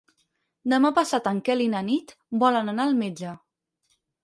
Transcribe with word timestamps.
Demà 0.71 0.89
passat 0.99 1.29
en 1.33 1.43
Quel 1.51 1.61
i 1.67 1.67
na 1.75 1.83
Nit 1.91 2.15
volen 2.47 2.75
anar 2.75 2.89
al 2.91 2.99
metge. 3.05 3.37